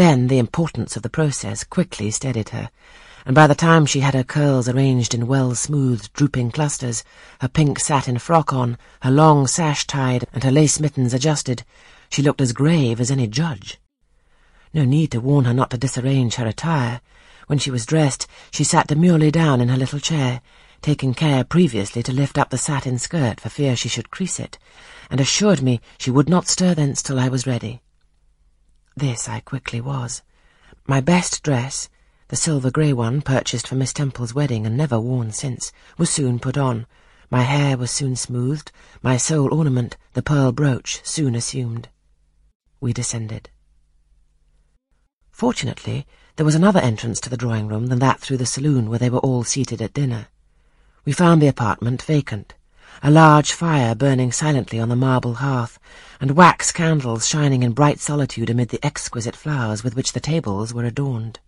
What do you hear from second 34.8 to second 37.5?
worn since, was soon put on. My